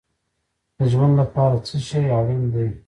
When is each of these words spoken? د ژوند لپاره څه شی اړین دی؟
د 0.77 0.79
ژوند 0.91 1.13
لپاره 1.21 1.55
څه 1.67 1.75
شی 1.87 2.01
اړین 2.17 2.41
دی؟ 2.53 2.67